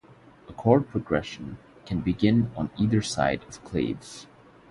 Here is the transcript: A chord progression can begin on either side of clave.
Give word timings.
A 0.49 0.53
chord 0.53 0.89
progression 0.89 1.59
can 1.85 1.99
begin 2.01 2.49
on 2.55 2.71
either 2.75 3.03
side 3.03 3.43
of 3.47 3.63
clave. 3.63 4.25